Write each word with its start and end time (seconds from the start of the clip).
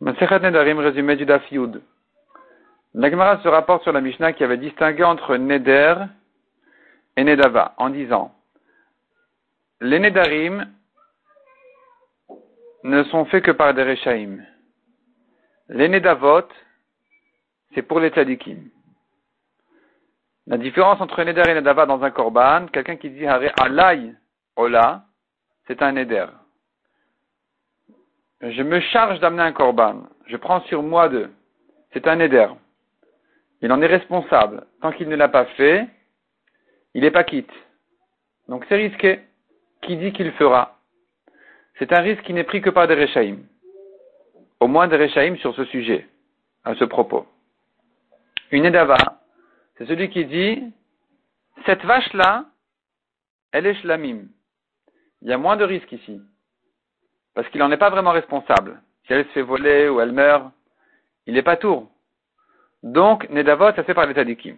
Masechet 0.00 0.38
Nedarim, 0.40 0.78
résumé 0.78 1.14
du 1.14 1.26
Yud. 1.50 1.82
L'Agmara 2.94 3.38
se 3.42 3.48
rapporte 3.48 3.82
sur 3.82 3.92
la 3.92 4.00
Mishnah 4.00 4.32
qui 4.32 4.42
avait 4.42 4.56
distingué 4.56 5.04
entre 5.04 5.36
Neder 5.36 5.94
et 7.16 7.22
Nedava 7.22 7.74
en 7.76 7.90
disant 7.90 8.34
Les 9.82 9.98
Nedarim 9.98 10.66
ne 12.82 13.02
sont 13.04 13.26
faits 13.26 13.44
que 13.44 13.50
par 13.50 13.74
des 13.74 13.84
Rechaim. 13.84 14.38
Les 15.68 15.88
Nedavot, 15.88 16.48
c'est 17.74 17.82
pour 17.82 18.00
les 18.00 18.08
Tzadikim. 18.08 18.70
La 20.46 20.56
différence 20.56 21.00
entre 21.02 21.22
Neder 21.22 21.42
et 21.46 21.54
Nedava 21.54 21.84
dans 21.84 22.02
un 22.02 22.10
Korban, 22.10 22.68
quelqu'un 22.72 22.96
qui 22.96 23.10
dit 23.10 23.26
Alay 23.26 24.14
Ola, 24.56 25.04
c'est 25.66 25.82
un 25.82 25.92
Neder 25.92 26.26
je 28.40 28.62
me 28.62 28.80
charge 28.80 29.20
d'amener 29.20 29.42
un 29.42 29.52
korban, 29.52 30.02
je 30.26 30.36
prends 30.36 30.60
sur 30.62 30.82
moi 30.82 31.08
de, 31.08 31.30
c'est 31.92 32.06
un 32.06 32.20
éder. 32.20 32.48
Il 33.62 33.70
en 33.72 33.82
est 33.82 33.86
responsable. 33.86 34.66
Tant 34.80 34.92
qu'il 34.92 35.08
ne 35.08 35.16
l'a 35.16 35.28
pas 35.28 35.44
fait, 35.44 35.86
il 36.94 37.02
n'est 37.02 37.10
pas 37.10 37.24
quitte. 37.24 37.52
Donc 38.48 38.64
c'est 38.68 38.76
risqué. 38.76 39.20
Qui 39.82 39.96
dit 39.96 40.12
qu'il 40.12 40.32
fera? 40.32 40.78
C'est 41.78 41.92
un 41.92 42.00
risque 42.00 42.22
qui 42.22 42.32
n'est 42.32 42.44
pris 42.44 42.60
que 42.60 42.70
par 42.70 42.86
des 42.86 42.94
Rechaïm. 42.94 43.44
Au 44.60 44.66
moins 44.66 44.88
des 44.88 44.96
Rechaïm 44.96 45.36
sur 45.38 45.54
ce 45.54 45.64
sujet, 45.66 46.06
à 46.64 46.74
ce 46.74 46.84
propos. 46.84 47.26
Une 48.50 48.66
Edava, 48.66 48.96
c'est 49.76 49.86
celui 49.86 50.10
qui 50.10 50.24
dit, 50.26 50.62
cette 51.64 51.84
vache-là, 51.84 52.46
elle 53.52 53.66
est 53.66 53.74
shlamim. 53.74 54.24
Il 55.22 55.28
y 55.28 55.32
a 55.32 55.38
moins 55.38 55.56
de 55.56 55.64
risques 55.64 55.92
ici 55.92 56.20
parce 57.34 57.48
qu'il 57.48 57.60
n'en 57.60 57.70
est 57.70 57.76
pas 57.76 57.90
vraiment 57.90 58.12
responsable. 58.12 58.80
Si 59.06 59.12
elle 59.12 59.24
se 59.26 59.30
fait 59.30 59.42
voler 59.42 59.88
ou 59.88 60.00
elle 60.00 60.12
meurt, 60.12 60.50
il 61.26 61.34
n'est 61.34 61.42
pas 61.42 61.56
tour. 61.56 61.90
Donc, 62.82 63.28
Nedavot, 63.30 63.72
ça 63.72 63.84
fait 63.84 63.94
par 63.94 64.06
l'état 64.06 64.24
d'Ikim. 64.24 64.56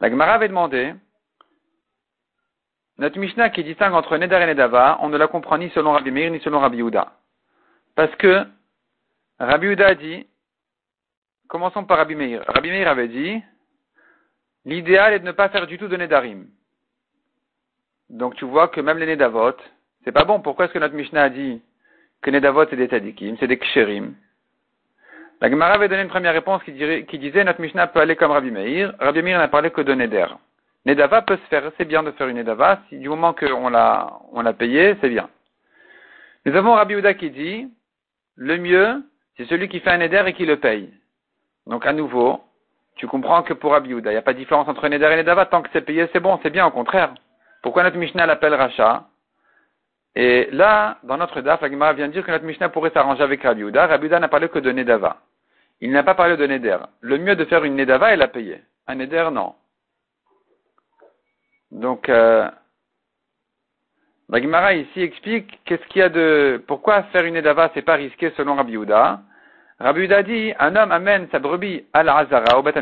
La 0.00 0.10
Gemara 0.10 0.34
avait 0.34 0.48
demandé, 0.48 0.94
notre 2.98 3.18
Mishnah 3.18 3.50
qui 3.50 3.64
distingue 3.64 3.94
entre 3.94 4.16
Nedar 4.18 4.42
et 4.42 4.46
Nedava, 4.46 4.98
on 5.00 5.08
ne 5.08 5.16
la 5.16 5.28
comprend 5.28 5.58
ni 5.58 5.70
selon 5.70 5.92
Rabbi 5.92 6.10
Meir 6.10 6.30
ni 6.30 6.40
selon 6.40 6.60
Rabbi 6.60 6.78
Yehuda. 6.78 7.12
Parce 7.94 8.14
que 8.16 8.44
Rabbi 9.38 9.66
Yehuda 9.66 9.86
a 9.88 9.94
dit, 9.94 10.26
commençons 11.48 11.84
par 11.84 11.98
Rabbi 11.98 12.14
Meir. 12.14 12.44
Rabbi 12.46 12.70
Meir 12.70 12.88
avait 12.88 13.08
dit, 13.08 13.42
l'idéal 14.64 15.14
est 15.14 15.20
de 15.20 15.24
ne 15.24 15.32
pas 15.32 15.48
faire 15.48 15.66
du 15.66 15.78
tout 15.78 15.88
de 15.88 15.96
Nedarim. 15.96 16.46
Donc 18.10 18.34
tu 18.34 18.44
vois 18.44 18.68
que 18.68 18.80
même 18.80 18.98
les 18.98 19.06
Nedavot, 19.06 19.56
c'est 20.04 20.12
pas 20.12 20.24
bon. 20.24 20.40
Pourquoi 20.40 20.64
est-ce 20.64 20.72
que 20.72 20.78
notre 20.78 20.94
Mishnah 20.94 21.24
a 21.24 21.28
dit 21.28 21.60
que 22.22 22.30
Nedavot 22.30 22.66
c'est 22.68 22.76
des 22.76 22.88
Tadikim, 22.88 23.36
c'est 23.38 23.46
des 23.46 23.58
Ksherim? 23.58 24.14
La 25.42 25.50
Gemara 25.50 25.74
avait 25.74 25.88
donné 25.88 26.02
une 26.02 26.08
première 26.08 26.34
réponse 26.34 26.62
qui, 26.62 27.18
disait 27.18 27.42
notre 27.42 27.60
Mishnah 27.60 27.88
peut 27.88 27.98
aller 27.98 28.14
comme 28.14 28.30
Rabbi 28.30 28.52
Meir. 28.52 28.94
Rabbi 29.00 29.22
Meir 29.22 29.40
n'a 29.40 29.48
parlé 29.48 29.72
que 29.72 29.80
de 29.80 29.92
Neder. 29.92 30.26
Nedava 30.86 31.22
peut 31.22 31.36
se 31.36 31.48
faire, 31.48 31.68
c'est 31.76 31.84
bien 31.84 32.04
de 32.04 32.12
faire 32.12 32.28
une 32.28 32.36
Nedava. 32.36 32.80
Si 32.88 32.96
du 32.96 33.08
moment 33.08 33.34
qu'on 33.34 33.68
l'a, 33.68 34.20
on 34.30 34.42
l'a 34.42 34.52
payé, 34.52 34.96
c'est 35.00 35.08
bien. 35.08 35.28
Nous 36.46 36.54
avons 36.54 36.74
Rabbi 36.74 36.94
Uda 36.94 37.14
qui 37.14 37.30
dit, 37.30 37.68
le 38.36 38.56
mieux, 38.56 39.02
c'est 39.36 39.46
celui 39.46 39.68
qui 39.68 39.80
fait 39.80 39.90
un 39.90 39.98
Neder 39.98 40.22
et 40.28 40.32
qui 40.32 40.46
le 40.46 40.58
paye. 40.58 40.92
Donc 41.66 41.86
à 41.86 41.92
nouveau, 41.92 42.40
tu 42.94 43.08
comprends 43.08 43.42
que 43.42 43.52
pour 43.52 43.72
Rabbi 43.72 43.90
Uda, 43.90 44.10
il 44.10 44.14
n'y 44.14 44.18
a 44.18 44.22
pas 44.22 44.34
de 44.34 44.38
différence 44.38 44.68
entre 44.68 44.88
Neder 44.88 45.10
et 45.12 45.16
Nedava. 45.16 45.46
Tant 45.46 45.62
que 45.62 45.70
c'est 45.72 45.80
payé, 45.80 46.08
c'est 46.12 46.20
bon, 46.20 46.38
c'est 46.44 46.50
bien, 46.50 46.66
au 46.66 46.70
contraire. 46.70 47.12
Pourquoi 47.62 47.82
notre 47.82 47.96
Mishnah 47.96 48.26
l'appelle 48.26 48.54
Racha? 48.54 49.08
Et 50.14 50.48
là, 50.52 50.98
dans 51.04 51.16
notre 51.16 51.40
DAF, 51.40 51.62
la 51.62 51.92
vient 51.92 52.08
de 52.08 52.12
dire 52.12 52.24
que 52.24 52.30
notre 52.30 52.44
Mishnah 52.44 52.68
pourrait 52.68 52.90
s'arranger 52.90 53.22
avec 53.22 53.42
Rabbi 53.42 53.62
Uda. 53.62 53.86
Rabbi 53.86 54.06
Uda 54.06 54.20
n'a 54.20 54.28
parlé 54.28 54.48
que 54.48 54.58
de 54.58 54.70
Nedava. 54.70 55.18
Il 55.80 55.90
n'a 55.90 56.02
pas 56.02 56.14
parlé 56.14 56.36
de 56.36 56.46
Neder. 56.46 56.78
Le 57.00 57.18
mieux 57.18 57.34
de 57.34 57.44
faire 57.46 57.64
une 57.64 57.76
Nedava 57.76 58.12
est 58.12 58.16
la 58.16 58.28
payer. 58.28 58.60
Un 58.86 58.96
Neder, 58.96 59.28
non. 59.32 59.54
Donc, 61.70 62.10
euh, 62.10 62.48
la 64.28 64.74
ici 64.74 65.00
explique 65.00 65.60
qu'est-ce 65.64 65.86
qu'il 65.86 66.00
y 66.00 66.02
a 66.02 66.10
de, 66.10 66.62
pourquoi 66.66 67.04
faire 67.04 67.24
une 67.24 67.34
Nedava 67.34 67.70
c'est 67.72 67.82
pas 67.82 67.94
risqué 67.94 68.32
selon 68.36 68.56
Rabbi 68.56 68.74
Uda. 68.74 69.20
Rabbi 69.80 70.02
Uda 70.02 70.22
dit, 70.22 70.52
un 70.58 70.76
homme 70.76 70.92
amène 70.92 71.28
sa 71.32 71.38
brebis 71.38 71.86
à 71.94 72.02
la 72.02 72.18
Hazara, 72.18 72.58
au 72.58 72.62
Beth 72.62 72.76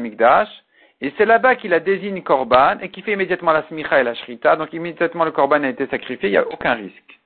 et 1.03 1.15
c'est 1.17 1.25
là-bas 1.25 1.55
qu'il 1.55 1.73
a 1.73 1.81
désigne 1.81 2.23
Korban 2.23 2.79
et 2.81 2.91
qui 2.91 3.01
fait 3.01 3.13
immédiatement 3.13 3.53
la 3.53 3.63
Smicha 3.69 4.01
et 4.01 4.05
la 4.05 4.15
Shrita. 4.15 4.57
Donc 4.57 4.73
immédiatement 4.73 5.25
le 5.25 5.31
Korban 5.31 5.63
a 5.63 5.69
été 5.69 5.87
sacrifié, 5.87 6.29
il 6.29 6.33
n'y 6.33 6.39
a 6.39 6.47
aucun 6.47 6.75
risque. 6.75 7.20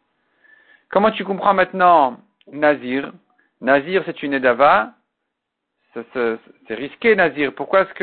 Comment 0.94 1.10
tu 1.10 1.24
comprends 1.24 1.54
maintenant 1.54 2.18
Nazir 2.52 3.10
Nazir, 3.60 4.04
c'est 4.06 4.22
une 4.22 4.32
Edava. 4.32 4.92
C'est 5.92 6.38
risqué, 6.70 7.16
Nazir. 7.16 7.52
Pourquoi 7.52 7.80
est-ce 7.80 7.94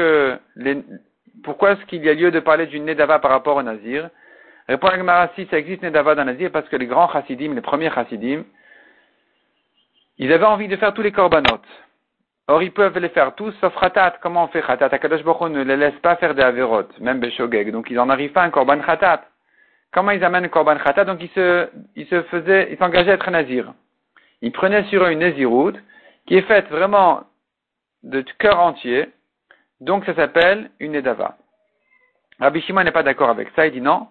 qu'il 1.86 2.04
y 2.04 2.10
a 2.10 2.14
lieu 2.14 2.32
de 2.32 2.42
parler 2.42 2.68
d'une 2.68 2.84
Nedava 2.84 3.20
par 3.20 3.32
rapport 3.32 3.56
au 3.56 3.64
Nazir 3.64 4.10
Répond 4.68 4.90
la 4.90 5.32
si 5.36 5.48
ça 5.50 5.58
existe 5.58 5.84
Nedava 5.84 6.16
dans 6.16 6.26
Nazir 6.26 6.52
parce 6.52 6.68
que 6.68 6.76
les 6.76 6.86
grands 6.86 7.08
chassidim, 7.08 7.54
les 7.54 7.62
premiers 7.62 7.92
chassidim, 7.92 8.44
ils 10.18 10.34
avaient 10.34 10.44
envie 10.44 10.68
de 10.68 10.76
faire 10.76 10.94
tous 10.94 11.02
les 11.02 11.14
korbanot. 11.14 11.62
Or, 12.50 12.62
ils 12.62 12.74
peuvent 12.74 13.00
les 13.00 13.08
faire 13.08 13.36
tous, 13.36 13.54
sauf 13.62 13.74
Khatat. 13.80 14.16
Comment 14.22 14.44
on 14.44 14.48
fait 14.50 14.62
Khatat? 14.62 14.90
Akadosh 14.92 15.24
Baruch 15.24 15.50
ne 15.50 15.64
les 15.64 15.78
laisse 15.78 16.00
pas 16.02 16.18
faire 16.18 16.36
des 16.36 16.42
Averot, 16.42 16.90
même 17.00 17.22
Beshogeg. 17.22 17.72
Donc, 17.72 17.90
ils 17.90 17.96
n'en 17.96 18.10
arrivent 18.10 18.34
pas 18.34 18.42
à 18.42 18.46
un 18.48 18.50
korban 18.50 18.80
Khatat. 18.80 19.31
Comment 19.94 20.12
ils 20.12 20.24
amènent 20.24 20.44
le 20.44 20.50
korban 20.50 20.78
khata 20.78 21.04
Donc 21.06 21.22
ils 21.22 21.30
se, 21.30 21.70
ils 21.96 22.08
se 22.08 22.22
faisaient, 22.24 22.72
ils 22.72 22.78
s'engageaient 22.78 23.12
à 23.12 23.16
être 23.16 23.32
nazir. 23.32 23.74
Ils 24.42 24.52
prenaient 24.52 24.86
sur 24.86 25.04
eux 25.04 25.12
une 25.12 25.20
naziroute 25.20 25.78
qui 26.26 26.38
est 26.38 26.44
faite 26.44 26.70
vraiment 26.70 27.24
de 28.04 28.22
cœur 28.40 28.60
entier. 28.60 29.10
Donc 29.80 30.06
ça 30.06 30.16
s'appelle 30.16 30.72
une 30.80 30.96
edava. 30.96 31.38
Rabbi 32.40 32.62
Shimon 32.62 32.84
n'est 32.84 32.92
pas 32.92 33.04
d'accord 33.04 33.30
avec 33.30 33.50
ça. 33.56 33.68
Il 33.68 33.74
dit 33.74 33.82
non, 33.82 34.08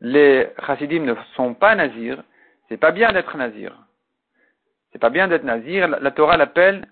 les 0.00 0.48
chassidim 0.66 1.00
ne 1.00 1.14
sont 1.36 1.54
pas 1.54 1.74
nazirs. 1.74 2.22
C'est 2.68 2.76
pas 2.76 2.90
bien 2.90 3.12
d'être 3.12 3.36
nazir. 3.36 3.76
C'est 4.90 4.98
pas 4.98 5.10
bien 5.10 5.28
d'être 5.28 5.44
nazir. 5.44 5.88
La, 5.88 6.10
Torah 6.10 6.36
l'appelle 6.36 6.86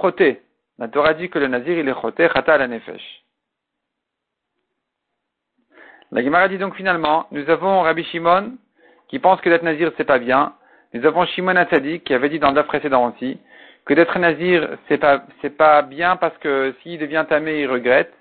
choté. 0.00 0.42
La 0.78 0.88
Torah 0.88 1.14
dit 1.14 1.30
que 1.30 1.38
le 1.38 1.48
nazir 1.48 1.78
il 1.78 1.88
est 1.88 2.00
choté, 2.00 2.28
chata 2.28 2.58
la 2.58 2.66
nefesh. 2.66 3.23
La 6.14 6.22
Gemara 6.22 6.46
dit 6.46 6.58
donc 6.58 6.76
finalement, 6.76 7.26
nous 7.32 7.50
avons 7.50 7.82
Rabbi 7.82 8.04
Shimon 8.04 8.52
qui 9.08 9.18
pense 9.18 9.40
que 9.40 9.48
d'être 9.50 9.64
nazir 9.64 9.90
c'est 9.96 10.04
pas 10.04 10.20
bien. 10.20 10.52
Nous 10.92 11.04
avons 11.04 11.26
Shimon 11.26 11.56
Atzadik 11.56 12.04
qui 12.04 12.14
avait 12.14 12.28
dit 12.28 12.38
dans 12.38 12.52
le 12.52 12.62
précédent 12.62 13.08
aussi 13.08 13.36
que 13.84 13.94
d'être 13.94 14.16
nazir 14.20 14.78
c'est 14.86 14.98
pas 14.98 15.24
c'est 15.42 15.56
pas 15.56 15.82
bien 15.82 16.14
parce 16.14 16.38
que 16.38 16.72
s'il 16.80 17.00
devient 17.00 17.24
tamé 17.28 17.62
il 17.62 17.66
regrette. 17.68 18.12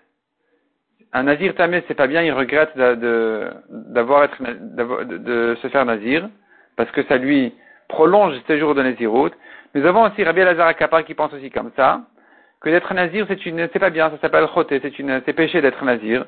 Un 1.13 1.21
nazir 1.21 1.53
tamé 1.53 1.83
c'est 1.87 1.93
pas 1.93 2.07
bien, 2.07 2.23
il 2.23 2.31
regrette 2.31 2.75
d'avoir 2.75 4.23
être 4.23 4.41
de, 4.41 5.55
se 5.61 5.67
faire 5.67 5.85
nazir 5.85 6.27
parce 6.75 6.89
que 6.89 7.03
ça 7.03 7.17
lui 7.17 7.53
prolonge 7.89 8.33
ses 8.47 8.57
jours 8.57 8.73
de 8.73 8.81
nazirut. 8.81 9.33
Nous 9.75 9.85
avons 9.85 10.01
aussi 10.01 10.23
Rabbi 10.23 10.41
Elazar 10.41 10.65
Akapar 10.65 11.05
qui 11.05 11.13
pense 11.13 11.31
aussi 11.31 11.51
comme 11.51 11.69
ça 11.75 12.01
que 12.59 12.71
d'être 12.71 12.91
nazir 12.95 13.27
c'est 13.27 13.45
une 13.45 13.69
c'est 13.71 13.77
pas 13.77 13.91
bien, 13.91 14.09
ça 14.09 14.17
s'appelle 14.17 14.47
choté, 14.51 14.79
c'est 14.81 14.97
une 14.97 15.21
c'est 15.27 15.33
péché 15.33 15.61
d'être 15.61 15.85
nazir. 15.85 16.25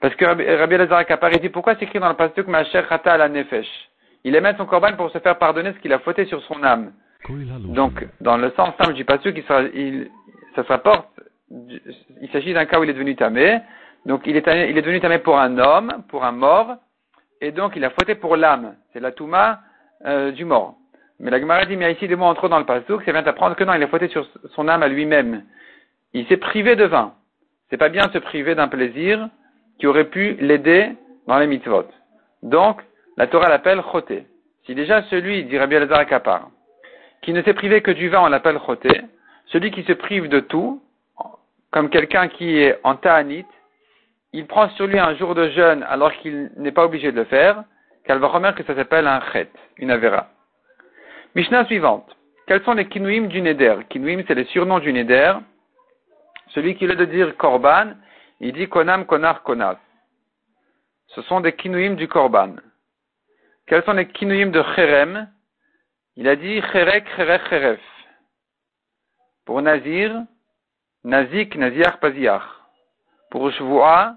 Parce 0.00 0.14
que 0.14 0.24
Rabbi 0.24 0.74
Elazar 0.74 1.04
Kapari 1.06 1.40
dit 1.40 1.48
pourquoi 1.48 1.74
c'est 1.74 1.84
écrit 1.84 1.98
dans 1.98 2.08
le 2.08 2.14
pasuk 2.14 2.46
Macher 2.46 2.82
Chata 2.88 3.16
la 3.16 3.28
Nefesh? 3.28 3.66
Il 4.24 4.34
aimait 4.34 4.54
son 4.56 4.66
corban 4.66 4.92
pour 4.96 5.10
se 5.10 5.18
faire 5.18 5.38
pardonner 5.38 5.72
ce 5.72 5.78
qu'il 5.78 5.92
a 5.92 5.98
fauté 5.98 6.24
sur 6.26 6.42
son 6.44 6.62
âme. 6.62 6.92
Donc, 7.74 8.06
dans 8.20 8.36
le 8.36 8.50
sens 8.56 8.70
simple 8.80 8.94
du 8.94 9.04
pasuk, 9.04 9.36
il, 9.36 9.70
il, 9.74 10.10
ça 10.54 10.64
s'apporte, 10.64 11.08
il 11.50 12.28
s'agit 12.32 12.52
d'un 12.52 12.64
cas 12.64 12.78
où 12.78 12.84
il 12.84 12.90
est 12.90 12.94
devenu 12.94 13.16
tamé. 13.16 13.58
Donc, 14.06 14.22
il 14.26 14.36
est, 14.36 14.42
devenu 14.72 15.00
tamé 15.00 15.18
pour 15.18 15.38
un 15.38 15.58
homme, 15.58 16.04
pour 16.08 16.24
un 16.24 16.32
mort, 16.32 16.76
et 17.40 17.52
donc 17.52 17.74
il 17.76 17.84
a 17.84 17.90
fauté 17.90 18.14
pour 18.14 18.36
l'âme. 18.36 18.76
C'est 18.92 19.00
la 19.00 19.12
touma 19.12 19.60
euh, 20.06 20.30
du 20.30 20.44
mort. 20.44 20.76
Mais 21.20 21.30
la 21.30 21.40
Gemara 21.40 21.64
dit, 21.64 21.76
mais 21.76 21.92
ici 21.92 22.06
des 22.06 22.14
mots 22.14 22.26
entre 22.26 22.48
dans 22.48 22.58
le 22.58 22.64
pasuk, 22.64 23.02
ça 23.04 23.12
vient 23.12 23.22
d'apprendre 23.22 23.56
que 23.56 23.64
non, 23.64 23.74
il 23.74 23.82
a 23.82 23.88
fauté 23.88 24.08
sur 24.08 24.26
son 24.54 24.68
âme 24.68 24.82
à 24.82 24.88
lui-même. 24.88 25.42
Il 26.12 26.26
s'est 26.28 26.36
privé 26.36 26.76
de 26.76 26.84
vin. 26.84 27.14
C'est 27.68 27.76
pas 27.76 27.88
bien 27.88 28.08
se 28.12 28.18
priver 28.18 28.54
d'un 28.54 28.68
plaisir 28.68 29.28
qui 29.78 29.86
aurait 29.86 30.08
pu 30.08 30.34
l'aider 30.40 30.92
dans 31.26 31.38
les 31.38 31.46
mitzvot. 31.46 31.86
Donc, 32.42 32.80
la 33.16 33.26
Torah 33.26 33.48
l'appelle 33.48 33.82
choté. 33.92 34.26
Si 34.64 34.74
déjà 34.74 35.02
celui, 35.04 35.44
dit 35.44 35.58
Rabbi 35.58 35.74
Elazar 35.74 36.06
Kapar, 36.06 36.50
qui 37.22 37.32
ne 37.32 37.42
s'est 37.42 37.54
privé 37.54 37.80
que 37.80 37.90
du 37.90 38.08
vin, 38.08 38.20
on 38.22 38.28
l'appelle 38.28 38.58
choté, 38.64 39.00
celui 39.46 39.70
qui 39.70 39.82
se 39.84 39.92
prive 39.92 40.28
de 40.28 40.40
tout, 40.40 40.82
comme 41.70 41.90
quelqu'un 41.90 42.28
qui 42.28 42.58
est 42.58 42.78
en 42.84 42.96
ta'anit, 42.96 43.46
il 44.32 44.46
prend 44.46 44.68
sur 44.70 44.86
lui 44.86 44.98
un 44.98 45.14
jour 45.16 45.34
de 45.34 45.48
jeûne 45.50 45.82
alors 45.88 46.12
qu'il 46.12 46.50
n'est 46.56 46.72
pas 46.72 46.84
obligé 46.84 47.12
de 47.12 47.16
le 47.16 47.24
faire, 47.24 47.64
qu'elle 48.04 48.18
va 48.18 48.28
remarquer 48.28 48.62
que 48.62 48.72
ça 48.72 48.78
s'appelle 48.78 49.06
un 49.06 49.20
chet, 49.32 49.48
une 49.78 49.90
avera. 49.90 50.28
Mishnah 51.34 51.66
suivante. 51.66 52.16
Quels 52.46 52.62
sont 52.62 52.72
les 52.72 52.86
kinouim 52.86 53.26
du 53.26 53.42
neder? 53.42 53.76
Kinouim, 53.90 54.22
c'est 54.26 54.34
les 54.34 54.44
surnoms 54.46 54.78
du 54.78 54.92
neder. 54.92 55.34
Celui 56.54 56.74
qui 56.76 56.86
veut 56.86 56.96
de 56.96 57.04
dire 57.04 57.36
korban, 57.36 57.92
il 58.40 58.52
dit 58.52 58.68
konam, 58.68 59.04
konar, 59.06 59.42
konas. 59.42 59.78
Ce 61.08 61.22
sont 61.22 61.40
des 61.40 61.54
kinouim 61.54 61.94
du 61.94 62.06
korban. 62.08 62.56
Quels 63.66 63.84
sont 63.84 63.92
les 63.92 64.08
kinouim 64.08 64.50
de 64.50 64.62
cherem 64.74 65.28
Il 66.16 66.28
a 66.28 66.36
dit 66.36 66.60
cherek, 66.72 67.08
cherek, 67.16 67.42
cheref. 67.48 67.80
Pour 69.44 69.62
Nazir, 69.62 70.24
Nazik, 71.04 71.56
Naziar, 71.56 71.98
Paziar. 72.00 72.70
Pour 73.30 73.50
Shvua, 73.50 74.16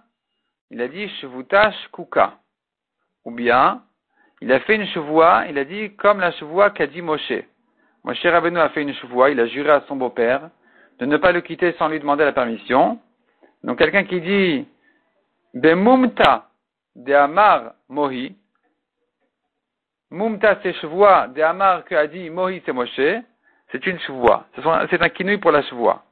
il 0.70 0.82
a 0.82 0.88
dit 0.88 1.08
Shvuta, 1.20 1.72
Shkuka. 1.72 2.38
Ou 3.26 3.32
bien, 3.32 3.84
il 4.42 4.52
a 4.52 4.60
fait 4.62 4.76
une 4.76 4.86
Shvua, 4.88 5.48
il 5.50 5.58
a 5.58 5.66
dit 5.66 5.96
comme 5.96 6.20
la 6.20 6.32
Shvua 6.32 6.72
qu'a 6.72 6.88
dit 6.88 7.02
Moshe. 7.02 7.44
Moshe 8.04 8.26
Rabbeinu 8.26 8.60
a 8.60 8.70
fait 8.70 8.82
une 8.82 8.94
Shvua, 8.94 9.30
il 9.30 9.40
a 9.40 9.48
juré 9.48 9.70
à 9.70 9.84
son 9.88 9.96
beau-père 9.96 10.50
de 11.00 11.06
ne 11.06 11.18
pas 11.18 11.32
le 11.32 11.42
quitter 11.42 11.74
sans 11.74 11.88
lui 11.88 12.00
demander 12.00 12.24
la 12.24 12.32
permission. 12.32 13.00
Donc 13.63 13.78
quelqu'un 13.78 14.04
qui 14.04 14.22
dit 14.22 14.68
Bemumta 15.54 16.48
de 16.96 17.13
Amar 17.13 17.74
Mohi, 17.90 18.36
Mumta 20.10 20.60
c'est 20.62 20.74
Shvua 20.74 21.28
de 21.30 21.42
Amar 21.42 21.86
que 21.86 21.96
a 21.96 22.08
dit 22.08 22.30
Mohi 22.30 22.62
c'est 22.66 22.74
Moshe, 22.74 23.00
c'est 23.72 23.86
une 23.86 24.00
Shvua. 24.00 24.46
C'est 24.90 25.02
un 25.02 25.10
kinouï 25.10 25.38
pour 25.38 25.52
la 25.52 25.62
Shvua. 25.62 26.04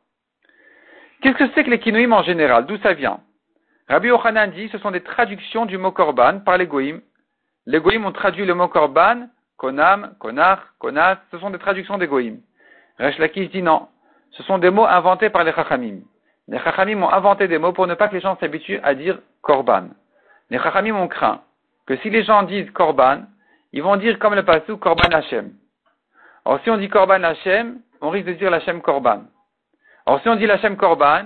Qu'est-ce 1.21 1.37
que 1.37 1.49
c'est 1.53 1.63
que 1.65 1.69
les 1.69 1.79
kinouïm 1.79 2.13
en 2.13 2.23
général? 2.23 2.65
D'où 2.65 2.77
ça 2.77 2.93
vient? 2.93 3.19
Rabbi 3.89 4.11
Ochanan 4.11 4.51
dit 4.51 4.69
ce 4.69 4.77
sont 4.77 4.91
des 4.91 5.01
traductions 5.03 5.65
du 5.65 5.77
mot 5.77 5.91
korban 5.91 6.39
par 6.39 6.57
les 6.57 6.67
goïm. 6.67 7.01
Les 7.65 7.81
goïm 7.81 8.05
ont 8.05 8.11
traduit 8.11 8.45
le 8.45 8.53
mot 8.53 8.67
korban, 8.67 9.27
konam, 9.57 10.15
konar, 10.19 10.73
konas, 10.79 11.17
ce 11.31 11.39
sont 11.39 11.49
des 11.49 11.59
traductions 11.59 11.97
des 11.97 12.07
goïm. 12.07 12.39
Resh 12.99 13.17
Lakish 13.17 13.49
dit 13.49 13.61
non, 13.61 13.87
ce 14.31 14.43
sont 14.43 14.59
des 14.59 14.69
mots 14.69 14.85
inventés 14.85 15.29
par 15.29 15.43
les 15.43 15.51
chachamim. 15.51 16.01
Les 16.49 16.57
chachamim 16.59 17.03
ont 17.03 17.09
inventé 17.09 17.47
des 17.47 17.59
mots 17.59 17.73
pour 17.73 17.85
ne 17.85 17.93
pas 17.93 18.07
que 18.07 18.15
les 18.15 18.21
gens 18.21 18.35
s'habituent 18.37 18.79
à 18.81 18.95
dire 18.95 19.19
korban. 19.41 19.89
Les 20.49 20.57
chachamim 20.57 20.95
ont 20.95 21.07
craint 21.07 21.41
que 21.85 21.95
si 21.97 22.09
les 22.09 22.23
gens 22.23 22.41
disent 22.43 22.71
korban, 22.71 23.21
ils 23.71 23.83
vont 23.83 23.97
dire 23.97 24.17
comme 24.17 24.33
le 24.33 24.43
passou 24.43 24.77
korban 24.77 25.09
Hashem. 25.11 25.51
Alors 26.45 26.59
si 26.63 26.71
on 26.71 26.77
dit 26.77 26.89
korban 26.89 27.23
Hashem, 27.23 27.79
on 28.01 28.09
risque 28.09 28.25
de 28.25 28.33
dire 28.33 28.51
Hashem 28.51 28.81
korban. 28.81 29.25
Alors 30.07 30.21
si 30.21 30.29
on 30.29 30.35
dit 30.35 30.49
Hashem 30.49 30.75
korban, 30.75 31.25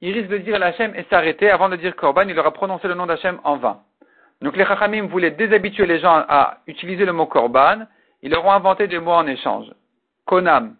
il 0.00 0.12
risque 0.12 0.28
de 0.28 0.38
dire 0.38 0.60
Hashem 0.60 0.92
et 0.96 1.04
s'arrêter 1.04 1.50
avant 1.50 1.68
de 1.68 1.76
dire 1.76 1.94
korban, 1.94 2.28
il 2.28 2.36
aura 2.36 2.50
prononcé 2.50 2.88
le 2.88 2.94
nom 2.94 3.06
d'Hachem 3.06 3.38
en 3.44 3.56
vain. 3.58 3.78
Donc 4.42 4.56
les 4.56 4.66
chachamim 4.66 5.06
voulaient 5.06 5.30
déshabituer 5.30 5.86
les 5.86 6.00
gens 6.00 6.24
à 6.28 6.58
utiliser 6.66 7.04
le 7.04 7.12
mot 7.12 7.26
korban, 7.26 7.86
ils 8.22 8.30
leur 8.30 8.44
ont 8.44 8.50
inventé 8.50 8.88
des 8.88 8.98
mots 8.98 9.12
en 9.12 9.26
échange. 9.28 9.70
Konam. 10.26 10.74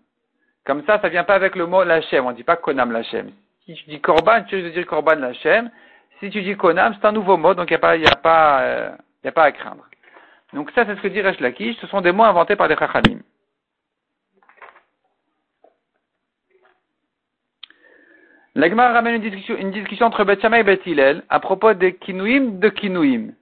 Comme 0.66 0.84
ça, 0.84 0.98
ça 1.00 1.08
vient 1.08 1.24
pas 1.24 1.34
avec 1.34 1.54
le 1.54 1.66
mot 1.66 1.84
Lachem, 1.84 2.26
on 2.26 2.32
dit 2.32 2.42
pas 2.42 2.56
Konam 2.56 2.90
Lachem. 2.90 3.30
Si 3.66 3.74
tu 3.74 3.90
dis 3.90 4.00
korban, 4.00 4.44
tu 4.44 4.56
risques 4.56 4.74
dire 4.74 4.86
korban 4.86 5.16
Lachem. 5.16 5.70
Si 6.20 6.30
tu 6.30 6.42
dis 6.42 6.56
konam, 6.56 6.94
c'est 6.94 7.06
un 7.06 7.12
nouveau 7.12 7.36
mot, 7.36 7.54
donc 7.54 7.70
il 7.70 7.78
n'y 8.00 8.06
a 8.06 8.16
pas, 8.16 8.60
euh, 8.60 8.90
pas 9.34 9.44
à 9.44 9.52
craindre. 9.52 9.84
Donc 10.52 10.70
ça, 10.72 10.84
c'est 10.86 10.94
ce 10.96 11.00
que 11.00 11.08
dit 11.08 11.20
Resh 11.20 11.40
Lakish, 11.40 11.76
ce 11.80 11.86
sont 11.88 12.00
des 12.00 12.12
mots 12.12 12.24
inventés 12.24 12.56
par 12.56 12.68
des 12.68 12.76
chachamim. 12.76 13.20
L'Agmar 18.54 18.92
ramène 18.92 19.16
une 19.16 19.22
discussion, 19.22 19.56
une 19.56 19.72
discussion 19.72 20.06
entre 20.06 20.22
Beth 20.22 20.44
et 20.44 20.62
Beth 20.62 21.24
à 21.28 21.40
propos 21.40 21.74
des 21.74 21.96
kinouim 21.96 22.60
de 22.60 22.68
kinouim. 22.68 23.32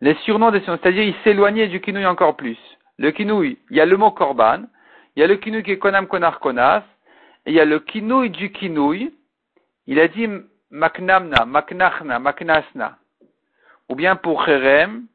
Les 0.00 0.14
surnoms 0.24 0.50
des 0.50 0.60
surnoms, 0.60 0.78
c'est-à-dire 0.82 1.02
ils 1.02 1.14
s'éloignaient 1.24 1.68
du 1.68 1.80
kinouï 1.80 2.06
encore 2.06 2.36
plus. 2.36 2.56
Le 2.98 3.10
kinouï, 3.10 3.58
il 3.70 3.76
y 3.76 3.80
a 3.80 3.86
le 3.86 3.98
mot 3.98 4.10
korban, 4.12 4.62
il 5.14 5.20
y 5.20 5.22
a 5.22 5.26
le 5.26 5.36
kinouï 5.36 5.62
qui 5.62 5.72
est 5.72 5.78
konam 5.78 6.06
konar 6.06 6.40
konas, 6.40 6.84
et 7.44 7.50
il 7.50 7.54
y 7.54 7.60
a 7.60 7.66
le 7.66 7.80
kinouï 7.80 8.30
du 8.30 8.50
kinouï. 8.50 9.12
Il 9.86 9.98
a 10.00 10.08
dit 10.08 10.28
maknamna, 10.70 11.44
maknachna, 11.44 12.18
maknasna. 12.18 12.98
Ou 13.88 13.94
bien 13.94 14.16
pour 14.16 14.44
cherem, 14.44 15.06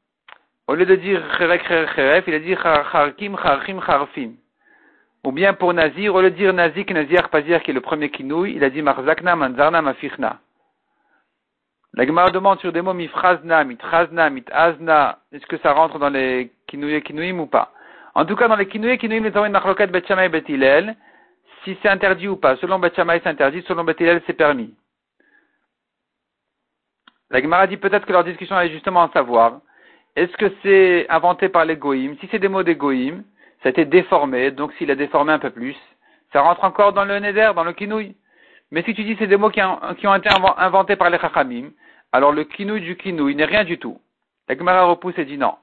au 0.67 0.75
lieu 0.75 0.85
de 0.85 0.95
dire 0.95 1.21
cherek 1.37 1.65
cheref, 1.67 2.25
il 2.27 2.33
a 2.33 2.39
dit 2.39 2.55
charkim, 2.55 3.37
charkim, 3.37 3.81
charfim. 3.81 4.31
Ou 5.23 5.31
bien 5.31 5.53
pour 5.53 5.73
Nazir, 5.73 6.15
au 6.15 6.21
lieu 6.21 6.31
de 6.31 6.35
dire 6.35 6.53
Nazik, 6.53 6.91
Nazir, 6.91 7.29
Pazir, 7.29 7.61
qui 7.61 7.71
est 7.71 7.73
le 7.73 7.81
premier 7.81 8.09
kinouï, 8.09 8.53
il 8.55 8.63
a 8.63 8.69
dit 8.69 8.81
Marzakna, 8.81 9.35
Manzarna, 9.35 9.81
Mafichna. 9.81 10.39
La 11.93 12.05
Gemara 12.05 12.29
demande 12.29 12.59
sur 12.59 12.71
des 12.71 12.81
mots 12.81 12.93
mifrazna, 12.93 13.63
mitrazna, 13.63 14.29
mitazna, 14.29 15.19
est-ce 15.31 15.45
que 15.47 15.57
ça 15.57 15.73
rentre 15.73 15.97
dans 15.99 16.09
les 16.09 16.51
kinouïs 16.67 17.01
kinouïm 17.01 17.39
ou 17.39 17.47
pas? 17.47 17.71
En 18.13 18.23
tout 18.23 18.35
cas, 18.35 18.47
dans 18.47 18.55
les 18.55 18.67
kinouïs 18.67 18.97
kinouïm, 18.97 19.23
les 19.23 19.35
avons 19.35 19.45
une 19.45 19.51
marloquette 19.51 19.91
betchamay 19.91 20.29
betilel, 20.29 20.95
si 21.63 21.77
c'est 21.81 21.89
interdit 21.89 22.27
ou 22.27 22.37
pas. 22.37 22.55
Selon 22.57 22.79
betchamay, 22.79 23.19
c'est 23.23 23.29
interdit, 23.29 23.63
selon 23.67 23.83
betilel, 23.83 24.21
c'est 24.25 24.33
permis. 24.33 24.73
La 27.29 27.41
Gemara 27.41 27.67
dit 27.67 27.77
peut-être 27.77 28.05
que 28.05 28.13
leur 28.13 28.23
discussion 28.23 28.59
est 28.59 28.69
justement 28.69 29.03
à 29.03 29.11
savoir, 29.11 29.59
est-ce 30.15 30.35
que 30.37 30.51
c'est 30.63 31.05
inventé 31.09 31.49
par 31.49 31.65
les 31.65 31.75
goïms? 31.75 32.17
Si 32.19 32.27
c'est 32.31 32.39
des 32.39 32.47
mots 32.47 32.63
des 32.63 32.75
goïms, 32.75 33.23
ça 33.61 33.69
a 33.69 33.69
été 33.69 33.85
déformé, 33.85 34.51
donc 34.51 34.73
s'il 34.73 34.89
a 34.91 34.95
déformé 34.95 35.33
un 35.33 35.39
peu 35.39 35.49
plus, 35.49 35.75
ça 36.31 36.41
rentre 36.41 36.63
encore 36.63 36.93
dans 36.93 37.05
le 37.05 37.19
neder, 37.19 37.51
dans 37.55 37.63
le 37.63 37.73
kinouï. 37.73 38.15
Mais 38.71 38.83
si 38.83 38.93
tu 38.93 39.03
dis 39.03 39.15
c'est 39.19 39.27
des 39.27 39.37
mots 39.37 39.49
qui 39.49 39.61
ont, 39.61 40.15
été 40.15 40.29
inventés 40.57 40.95
par 40.95 41.09
les 41.09 41.19
chachamim, 41.19 41.71
alors 42.11 42.31
le 42.31 42.45
kinouï 42.45 42.81
du 42.81 42.95
kinouï 42.95 43.35
n'est 43.35 43.45
rien 43.45 43.63
du 43.63 43.77
tout. 43.77 43.99
La 44.47 44.57
Gemara 44.57 44.85
repousse 44.85 45.17
et 45.17 45.25
dit 45.25 45.37
non. 45.37 45.55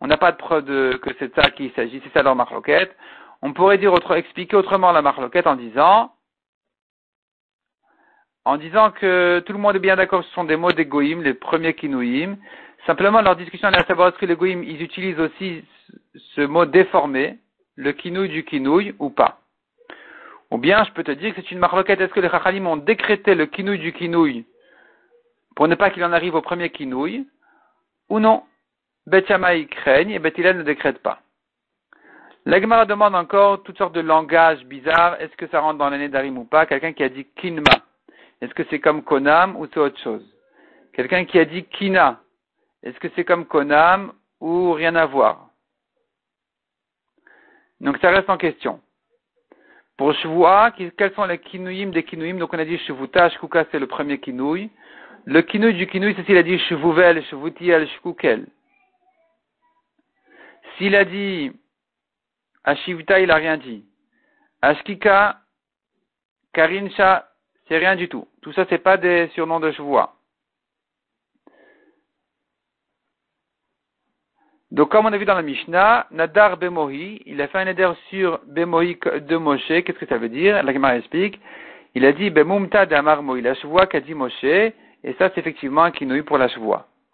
On 0.00 0.06
n'a 0.06 0.16
pas 0.16 0.32
de 0.32 0.36
preuve 0.36 0.64
de, 0.64 0.98
que 1.02 1.10
c'est 1.18 1.34
ça 1.34 1.50
qu'il 1.50 1.72
s'agit, 1.72 2.00
c'est 2.02 2.12
ça 2.12 2.22
leur 2.22 2.36
marloquette. 2.36 2.94
On 3.42 3.52
pourrait 3.52 3.78
dire 3.78 3.94
expliquer 4.16 4.56
autrement 4.56 4.92
la 4.92 5.02
marloquette 5.02 5.46
en 5.46 5.56
disant, 5.56 6.12
en 8.44 8.56
disant 8.56 8.90
que 8.90 9.42
tout 9.46 9.52
le 9.52 9.58
monde 9.58 9.76
est 9.76 9.80
bien 9.80 9.96
d'accord, 9.96 10.24
ce 10.24 10.30
sont 10.32 10.44
des 10.44 10.56
mots 10.56 10.72
des 10.72 10.86
goïm, 10.86 11.22
les 11.22 11.34
premiers 11.34 11.74
kinouïm. 11.74 12.36
Simplement, 12.86 13.22
leur 13.22 13.36
discussion 13.36 13.68
à 13.68 13.84
savoir 13.84 14.08
est-ce 14.08 14.18
que 14.18 14.26
les 14.26 14.36
goïm, 14.36 14.62
ils 14.62 14.82
utilisent 14.82 15.20
aussi 15.20 15.64
ce 16.34 16.42
mot 16.42 16.64
déformé, 16.64 17.38
le 17.76 17.92
kinouï 17.92 18.28
du 18.28 18.44
kinouï 18.44 18.94
ou 18.98 19.10
pas. 19.10 19.40
Ou 20.50 20.58
bien, 20.58 20.84
je 20.84 20.92
peux 20.92 21.04
te 21.04 21.12
dire 21.12 21.34
que 21.34 21.40
c'est 21.40 21.50
une 21.50 21.58
marloquette. 21.58 22.00
Est-ce 22.00 22.12
que 22.12 22.20
les 22.20 22.28
chachalim 22.28 22.66
ont 22.66 22.76
décrété 22.76 23.34
le 23.34 23.46
kinouï 23.46 23.78
du 23.78 23.92
kinouï 23.92 24.44
pour 25.56 25.68
ne 25.68 25.74
pas 25.74 25.90
qu'il 25.90 26.04
en 26.04 26.12
arrive 26.12 26.34
au 26.34 26.42
premier 26.42 26.70
kinouï 26.70 27.26
ou 28.08 28.20
non? 28.20 28.42
Bet 29.06 29.22
craignent 29.22 30.10
et 30.10 30.18
Bet 30.18 30.34
ne 30.38 30.62
décrète 30.62 31.02
pas. 31.02 31.20
L'Agmara 32.46 32.86
demande 32.86 33.14
encore 33.14 33.62
toutes 33.62 33.78
sortes 33.78 33.94
de 33.94 34.00
langages 34.00 34.64
bizarres. 34.64 35.20
Est-ce 35.20 35.36
que 35.36 35.46
ça 35.48 35.60
rentre 35.60 35.78
dans 35.78 35.90
l'année 35.90 36.08
d'Arim 36.08 36.38
ou 36.38 36.44
pas? 36.44 36.66
Quelqu'un 36.66 36.92
qui 36.92 37.02
a 37.02 37.08
dit 37.08 37.26
kinma. 37.36 37.82
Est-ce 38.40 38.54
que 38.54 38.62
c'est 38.70 38.80
comme 38.80 39.02
konam 39.02 39.56
ou 39.56 39.66
c'est 39.66 39.80
autre 39.80 40.00
chose? 40.00 40.24
Quelqu'un 40.92 41.24
qui 41.24 41.38
a 41.38 41.44
dit 41.44 41.64
kina. 41.64 42.20
Est-ce 42.82 42.98
que 42.98 43.08
c'est 43.14 43.24
comme 43.24 43.44
konam 43.44 44.12
ou 44.40 44.72
rien 44.72 44.96
à 44.96 45.06
voir? 45.06 45.50
Donc 47.80 47.98
ça 47.98 48.10
reste 48.10 48.30
en 48.30 48.38
question. 48.38 48.80
Pour 49.96 50.14
Shvua, 50.14 50.72
quels 50.96 51.12
sont 51.14 51.26
les 51.26 51.38
kinouïm 51.38 51.90
des 51.90 52.02
kinouïm? 52.02 52.38
Donc 52.38 52.54
on 52.54 52.58
a 52.58 52.64
dit 52.64 52.78
Shvuta, 52.78 53.28
Shkuka 53.28 53.66
c'est 53.70 53.78
le 53.78 53.86
premier 53.86 54.18
kinouï. 54.18 54.70
Le 55.26 55.42
kinouï 55.42 55.74
du 55.74 55.86
kinouï, 55.86 56.14
c'est 56.16 56.24
s'il 56.24 56.38
a 56.38 56.42
dit 56.42 56.58
Shvuvel, 56.58 57.22
Shvutiel, 57.26 57.86
Shkukel. 57.88 58.46
S'il 60.78 60.96
a 60.96 61.04
dit 61.04 61.52
Ashivita, 62.64 63.20
il 63.20 63.30
a 63.30 63.36
rien 63.36 63.56
dit. 63.56 63.84
Ashkika, 64.62 65.40
Karinsha, 66.52 67.28
c'est 67.68 67.78
rien 67.78 67.96
du 67.96 68.08
tout. 68.08 68.26
Tout 68.42 68.52
ça, 68.52 68.66
c'est 68.68 68.78
pas 68.78 68.96
des 68.96 69.28
surnoms 69.34 69.60
de 69.60 69.70
Shvua. 69.70 70.14
Donc, 74.70 74.90
comme 74.90 75.06
on 75.06 75.12
a 75.12 75.18
vu 75.18 75.24
dans 75.24 75.34
la 75.34 75.42
Mishnah, 75.42 76.06
Nadar 76.12 76.56
Bemohi, 76.56 77.22
il 77.26 77.40
a 77.40 77.48
fait 77.48 77.58
un 77.58 77.66
éder 77.66 77.90
sur 78.08 78.40
Bemohi 78.46 78.98
de 79.28 79.36
Moshe. 79.36 79.66
Qu'est-ce 79.66 79.98
que 79.98 80.06
ça 80.06 80.18
veut 80.18 80.28
dire? 80.28 80.62
La 80.62 80.72
Gemara 80.72 80.96
explique. 80.96 81.40
Il 81.94 82.04
a 82.04 82.12
dit 82.12 82.30
Bemumta 82.30 82.86
d'Amar 82.86 83.22
Mohi, 83.22 83.42
la 83.42 83.54
chevoie 83.54 83.86
qu'a 83.86 84.00
dit 84.00 84.14
Moshe, 84.14 84.44
et 84.44 85.14
ça, 85.18 85.30
c'est 85.30 85.38
effectivement 85.38 85.82
un 85.82 85.90
kinouï 85.90 86.22
pour 86.22 86.38
la 86.38 86.46
chevoie. 86.48 86.86